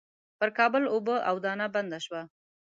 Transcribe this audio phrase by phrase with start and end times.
[0.37, 2.21] پر کابل اوبه او دانه بنده شوې.